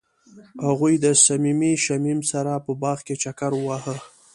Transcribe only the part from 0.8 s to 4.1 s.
د صمیمي شمیم سره په باغ کې چکر وواهه.